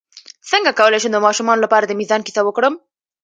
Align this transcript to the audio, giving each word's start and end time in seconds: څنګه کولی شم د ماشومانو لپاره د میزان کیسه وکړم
څنګه 0.49 0.71
کولی 0.79 0.99
شم 1.01 1.11
د 1.13 1.17
ماشومانو 1.25 1.63
لپاره 1.65 1.85
د 1.85 1.91
میزان 1.99 2.21
کیسه 2.25 2.41
وکړم 2.45 2.73